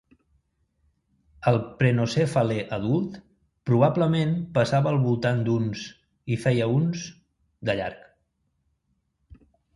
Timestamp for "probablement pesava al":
3.71-4.99